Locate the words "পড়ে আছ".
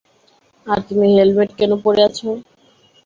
1.83-2.19